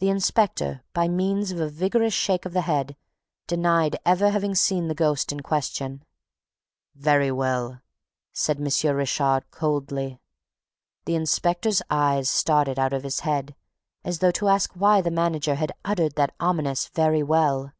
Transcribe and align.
The 0.00 0.10
inspector, 0.10 0.84
by 0.92 1.08
means 1.08 1.50
of 1.50 1.58
a 1.60 1.70
vigorous 1.70 2.12
shake 2.12 2.44
of 2.44 2.52
the 2.52 2.60
head, 2.60 2.94
denied 3.46 3.96
ever 4.04 4.28
having 4.28 4.54
seen 4.54 4.86
the 4.88 4.94
ghost 4.94 5.32
in 5.32 5.40
question. 5.40 6.04
"Very 6.94 7.32
well!" 7.32 7.80
said 8.34 8.58
M. 8.58 8.94
Richard 8.94 9.50
coldly. 9.50 10.20
The 11.06 11.14
inspector's 11.14 11.80
eyes 11.88 12.28
started 12.28 12.78
out 12.78 12.92
of 12.92 13.02
his 13.02 13.20
head, 13.20 13.56
as 14.04 14.18
though 14.18 14.32
to 14.32 14.48
ask 14.48 14.72
why 14.74 15.00
the 15.00 15.10
manager 15.10 15.54
had 15.54 15.72
uttered 15.86 16.16
that 16.16 16.34
ominous 16.38 16.88
"Very 16.88 17.22
well!" 17.22 17.72